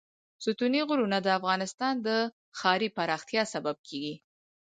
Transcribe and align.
ستوني 0.43 0.79
غرونه 0.89 1.17
د 1.23 1.27
افغانستان 1.39 1.93
د 2.07 2.07
ښاري 2.59 2.89
پراختیا 2.97 3.43
سبب 3.53 3.75
کېږي. 3.87 4.15